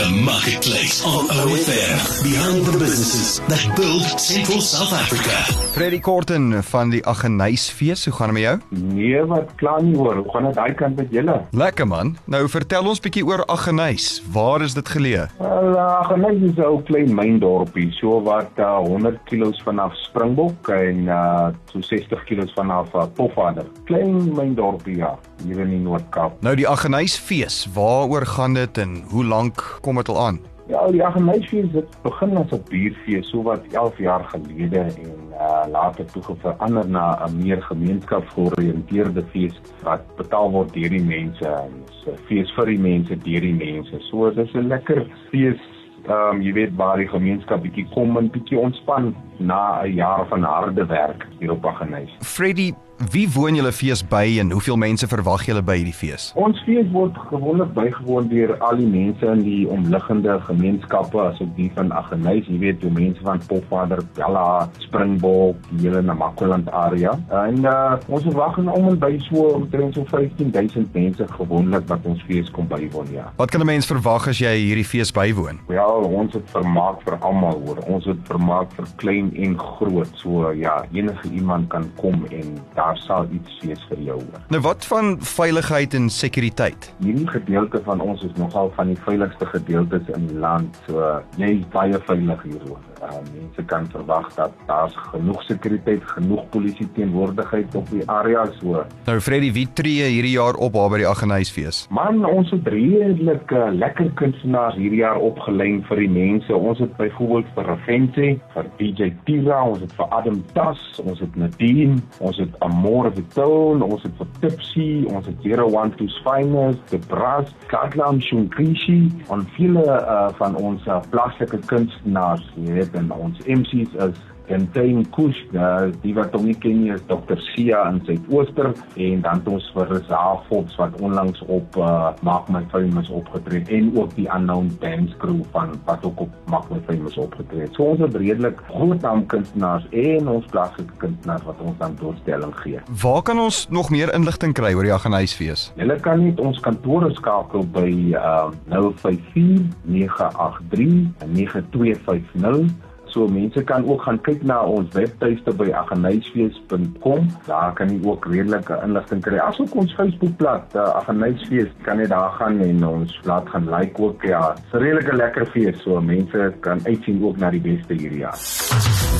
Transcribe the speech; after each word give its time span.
The 0.00 0.08
Marketplace 0.24 1.04
on 1.04 1.28
OFM. 1.28 1.96
Behind 2.24 2.64
the 2.64 2.72
businesses 2.78 3.40
that 3.52 3.76
build 3.76 4.00
Central 4.18 4.60
South 4.64 4.94
Africa. 4.96 5.36
Freddy 5.74 6.00
Korten 6.00 6.62
van 6.64 6.90
die 6.90 7.02
Aggeneysfees, 7.06 8.04
hoe 8.04 8.14
gaan 8.14 8.32
dit 8.32 8.36
met 8.36 8.42
jou? 8.42 8.84
Nee, 8.94 9.20
wat 9.28 9.52
kla 9.60 9.74
nie 9.80 9.92
hoor. 9.96 10.16
Hoe 10.22 10.30
gaan 10.32 10.48
dit 10.48 10.56
daai 10.56 10.72
kant 10.74 10.96
met 10.96 11.12
julle? 11.12 11.36
Lekker 11.52 11.86
man. 11.86 12.14
Nou 12.24 12.40
vertel 12.48 12.88
ons 12.88 13.02
bietjie 13.04 13.24
oor 13.28 13.44
Aggeneys. 13.52 14.22
Waar 14.32 14.64
is 14.64 14.74
dit 14.74 14.88
geleë? 14.88 15.26
Wel, 15.38 15.76
Aggeneys 15.78 16.48
is 16.48 16.56
'n 16.56 16.64
ou 16.64 16.80
klein 16.88 17.12
myndorpie, 17.14 17.90
so 18.00 18.22
wat 18.24 18.56
uh, 18.56 18.80
100 18.80 19.20
km 19.28 19.52
vanaf 19.64 19.94
Springbok 20.08 20.68
en 20.68 21.12
uh, 21.12 21.52
so 21.72 21.80
60 21.80 22.24
km 22.24 22.48
vanaf 22.56 22.94
uh, 22.94 23.04
Pofadder. 23.14 23.68
Klein 23.84 24.32
myndorpie 24.32 24.96
ja, 24.96 25.12
hier 25.44 25.60
in 25.60 25.76
die 25.76 25.84
Noord-Kaap. 25.84 26.40
Nou 26.40 26.56
die 26.56 26.68
Aggeneysfees, 26.68 27.68
waaroor 27.74 28.26
gaan 28.26 28.54
dit 28.54 28.78
en 28.78 29.04
hoe 29.12 29.24
lank 29.24 29.60
kom 29.90 30.02
dit 30.02 30.08
al 30.08 30.26
aan? 30.26 30.38
Ja, 30.70 30.86
die 30.86 31.02
Aggeneysfees 31.04 31.72
het 31.74 31.96
begin 32.02 32.36
as 32.36 32.52
'n 32.54 32.62
bierfees 32.70 33.30
so 33.30 33.42
wat 33.42 33.62
11 33.72 33.98
jaar 33.98 34.24
gelede 34.24 34.78
en 34.78 35.18
uh, 35.32 35.64
later 35.70 36.04
toe 36.12 36.36
verander 36.42 36.88
na 36.88 37.26
'n 37.26 37.42
meer 37.42 37.62
gemeenskapsgeoriënteerde 37.62 39.24
fees 39.32 39.60
wat 39.82 40.02
betaal 40.16 40.50
word 40.50 40.72
deur 40.72 40.90
die 40.90 41.02
mense. 41.02 41.48
'n 41.48 42.16
Fees 42.26 42.52
vir 42.54 42.66
die 42.66 42.78
mense, 42.78 43.18
deur 43.18 43.40
die 43.40 43.54
mense. 43.54 43.98
So 43.98 44.30
dit 44.30 44.46
is 44.46 44.54
'n 44.54 44.68
lekker 44.68 45.06
fees 45.30 45.60
ehm 46.06 46.36
um, 46.36 46.42
jy 46.42 46.52
weet 46.52 46.76
waar 46.76 46.96
die 46.96 47.08
gemeenskap 47.08 47.62
bietjie 47.62 47.86
kom 47.94 48.16
en 48.16 48.30
bietjie 48.30 48.58
ontspan 48.58 49.14
na 49.40 49.82
'n 49.82 49.94
jaar 49.94 50.26
van 50.28 50.42
harde 50.42 50.86
werk 50.86 51.26
hier 51.38 51.50
op 51.50 51.66
Aggeneys. 51.66 52.10
Freddy, 52.20 52.74
wie 53.08 53.24
woon 53.32 53.56
julle 53.56 53.72
fees 53.72 54.02
by 54.04 54.36
en 54.42 54.50
hoeveel 54.52 54.76
mense 54.76 55.06
verwag 55.08 55.46
julle 55.48 55.62
by 55.64 55.78
hierdie 55.78 55.96
fees? 55.96 56.26
Ons 56.36 56.58
fees 56.66 56.88
word 56.92 57.16
gewoonlik 57.30 57.70
bygewoon 57.72 58.28
deur 58.28 58.52
al 58.66 58.76
die 58.76 58.88
mense 58.88 59.24
in 59.24 59.40
die 59.40 59.62
omliggende 59.72 60.34
gemeenskappe 60.44 61.22
asook 61.22 61.48
die 61.56 61.70
van 61.78 61.94
Aggeneys, 61.96 62.44
jy 62.52 62.58
weet, 62.60 62.80
die 62.82 62.92
mense 62.92 63.24
van 63.24 63.40
Pofadder, 63.48 64.02
Bella, 64.18 64.68
Springbok, 64.84 65.56
die 65.70 65.88
hele 65.88 66.02
Namakoland 66.04 66.68
area. 66.76 67.14
En 67.40 67.64
uh, 67.64 67.96
ons 68.12 68.26
verwag 68.28 68.60
om 68.60 68.68
en 68.90 69.00
by 69.00 69.14
so 69.30 69.46
omtrent 69.56 69.96
so 69.96 70.04
15000 70.12 70.92
mense 70.92 71.30
gewoonlik 71.38 71.88
wat 71.88 72.04
ons 72.04 72.20
fees 72.28 72.52
kom 72.52 72.68
bywoon, 72.68 73.08
ja. 73.16 73.30
Wat 73.40 73.50
kan 73.50 73.64
'n 73.64 73.70
mens 73.72 73.88
verwag 73.88 74.28
as 74.28 74.44
jy 74.44 74.52
hierdie 74.58 74.84
fees 74.84 75.12
bywoon? 75.12 75.64
Ja, 75.72 75.88
ons 75.88 76.36
het 76.36 76.44
vermaak 76.52 77.00
vir 77.08 77.16
almal 77.20 77.56
hoor. 77.64 77.80
Ons 77.88 78.04
het 78.04 78.20
vermaak 78.28 78.68
vir 78.76 78.84
klein 78.96 79.29
en 79.34 79.58
groot. 79.58 80.10
So 80.14 80.52
ja, 80.52 80.84
enige 80.92 81.28
iemand 81.30 81.68
kan 81.68 81.90
kom 81.96 82.26
en 82.30 82.58
daar 82.74 82.96
sal 82.96 83.28
iets 83.32 83.58
wees 83.62 83.82
vir 83.88 84.02
jou. 84.10 84.18
Nou 84.48 84.62
wat 84.62 84.86
van 84.86 85.16
veiligheid 85.20 85.94
en 85.94 86.10
sekuriteit? 86.10 86.92
Hierdie 86.98 87.28
gedeelte 87.28 87.82
van 87.84 88.00
ons 88.00 88.22
is 88.22 88.36
nogal 88.36 88.72
van 88.76 88.92
die 88.92 89.00
veiligste 89.06 89.46
gedeeltes 89.46 90.08
in 90.14 90.26
die 90.26 90.38
land. 90.38 90.78
So 90.86 91.22
jy 91.36 91.56
is 91.60 91.66
baie 91.72 91.98
veilig 92.06 92.42
hier 92.42 92.62
hoor. 92.68 92.89
Uh, 93.00 93.16
mense 93.32 93.62
kan 93.64 93.86
verwag 93.88 94.26
dat 94.36 94.52
daar's 94.68 94.96
genoeg 95.12 95.42
sekuriteit, 95.48 96.02
genoeg 96.04 96.42
polisie 96.52 96.88
teenwoordigheid 96.92 97.74
op 97.74 97.88
die 97.88 98.02
area 98.12 98.44
so. 98.58 98.82
Nou 99.06 99.16
Freddy, 99.24 99.48
wie 99.56 99.64
tree 99.72 100.04
hierdie 100.04 100.34
jaar 100.34 100.58
op 100.60 100.74
daar 100.76 100.90
by 100.92 101.00
die 101.00 101.08
Aggeneysfees? 101.08 101.86
Man, 101.96 102.20
ons 102.28 102.52
het 102.52 102.68
redelik 102.68 103.52
uh, 103.56 103.70
lekker 103.72 104.10
kunstenaars 104.20 104.76
hierdie 104.76 105.00
jaar 105.00 105.16
opgelyn 105.16 105.80
vir 105.88 106.02
die 106.04 106.10
mense. 106.12 106.52
Ons 106.56 106.82
het 106.84 106.92
byvoorbeeld 106.98 107.48
vir 107.56 107.70
Rafense, 107.70 108.28
vir 108.54 108.68
DJ 108.76 109.10
Tira, 109.24 109.62
ons 109.64 109.80
het 109.80 109.96
vir 109.96 110.12
Adam 110.20 110.42
Tas, 110.52 110.84
ons 111.04 111.24
het 111.24 111.40
Nadine, 111.40 111.96
ons 112.20 112.36
het 112.42 112.60
Amore 112.66 113.14
Viton, 113.16 113.80
ons 113.86 114.04
het 114.04 114.20
vir 114.20 114.30
Tipsy, 114.44 114.90
ons 115.08 115.24
het 115.30 115.40
012's 115.46 116.20
Finest, 116.26 116.84
The 116.92 117.00
Brass, 117.08 117.56
Katlam 117.72 118.20
Shunkishi, 118.20 119.00
en 119.32 119.48
vele 119.56 119.88
uh, 119.88 120.28
van 120.40 120.60
ons 120.60 120.84
uh, 120.84 121.00
plaaslike 121.14 121.62
kunstenaars, 121.70 122.44
jy 122.60 122.76
weet, 122.76 122.89
en 122.98 123.12
ons 123.12 123.38
MC's 123.46 123.94
is 124.08 124.18
Contain 124.50 125.04
Kush, 125.14 125.38
uh, 125.54 125.90
die 126.02 126.10
wat 126.16 126.34
hom 126.34 126.48
nie 126.48 126.56
ken 126.58 126.80
nie 126.82 126.90
is 126.90 127.02
Dr. 127.06 127.38
Sia 127.52 127.84
in 127.86 128.00
Suidooster 128.06 128.72
en 128.98 129.22
dan 129.22 129.38
het 129.38 129.50
ons 129.50 129.68
vir 129.76 129.86
Rezaal 129.92 130.40
Fox 130.48 130.74
wat 130.80 130.96
onlangs 130.98 131.44
op 131.46 131.78
uh, 131.78 132.10
Maak 132.26 132.50
My 132.50 132.64
Famous 132.72 133.12
opgetree 133.14 133.62
en 133.78 133.92
ook 133.94 134.10
die 134.16 134.26
Unknown 134.26 134.72
Dance 134.82 135.14
Crew 135.22 135.44
van 135.54 135.76
wat 135.86 136.02
ook 136.08 136.24
op 136.26 136.34
Maak 136.50 136.66
My 136.72 136.80
Famous 136.88 137.18
opgetree 137.22 137.68
het. 137.68 137.78
So 137.78 137.92
ons 137.94 138.02
het 138.02 138.18
redelik 138.18 138.58
groot 138.72 139.06
naam 139.06 139.22
kunstenaars 139.30 139.86
en 139.94 140.28
ons 140.34 140.50
plaaslike 140.50 140.98
kunstenaars 140.98 141.46
wat 141.46 141.62
ons 141.62 141.78
dan 141.78 141.94
doorstelling 142.02 142.54
gee. 142.64 142.82
Waar 143.04 143.22
kan 143.22 143.38
ons 143.38 143.62
nog 143.70 143.94
meer 143.94 144.10
inligting 144.18 144.56
kry 144.58 144.74
oor 144.74 144.88
die 144.88 144.94
Aggeneysfees? 144.98 145.70
Julle 145.78 146.00
kan 146.02 146.24
net 146.26 146.42
ons 146.42 146.58
kantore 146.66 147.14
skakel 147.22 147.62
by 147.70 147.90
uh, 148.18 148.50
054 148.74 149.70
983 149.86 151.30
9250 151.38 152.89
So 153.10 153.26
mense 153.28 153.62
kan 153.66 153.86
ook 153.90 154.02
gaan 154.06 154.20
kyk 154.22 154.42
na 154.46 154.60
ons 154.62 154.92
webtuiste 154.94 155.52
by 155.58 155.70
aggeneysfees.com. 155.74 157.26
Daar 157.46 157.72
kan 157.78 157.90
jy 157.90 157.98
ook 158.06 158.26
redelike 158.30 158.78
inligting 158.84 159.22
kry. 159.24 159.38
Asook 159.42 159.74
ons 159.74 159.94
Facebookblad, 159.98 160.74
uh, 160.78 160.86
Aggeneysfees, 161.00 161.70
kan 161.86 161.98
jy 161.98 162.06
daar 162.10 162.30
gaan 162.38 162.60
en 162.62 162.84
ons 162.86 163.20
laat 163.26 163.48
gaan 163.50 163.66
like 163.70 163.98
ook. 164.02 164.22
Ja, 164.22 164.54
'n 164.72 164.78
redelike 164.78 165.16
lekker 165.16 165.46
fees, 165.46 165.82
so 165.82 166.00
mense 166.00 166.54
kan 166.60 166.80
uitsien 166.86 167.24
ook 167.24 167.36
na 167.36 167.50
die 167.50 167.60
beste 167.60 167.94
hierdie 167.94 168.18
jaar. 168.18 168.38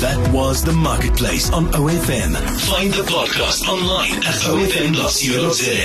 That 0.00 0.18
was 0.32 0.62
the 0.64 0.72
Marketplace 0.72 1.52
on 1.52 1.66
OFM. 1.74 2.32
Find 2.70 2.92
the 2.94 3.04
podcast 3.04 3.68
online 3.68 4.16
at 4.24 4.40
ofm.co.za. 4.48 5.80